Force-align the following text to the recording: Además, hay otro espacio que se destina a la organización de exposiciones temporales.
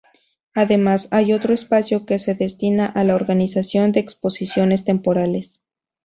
Además, 0.55 1.09
hay 1.11 1.31
otro 1.31 1.53
espacio 1.53 2.07
que 2.07 2.17
se 2.17 2.33
destina 2.33 2.87
a 2.87 3.03
la 3.03 3.13
organización 3.13 3.91
de 3.91 3.99
exposiciones 3.99 4.83
temporales. 4.83 5.61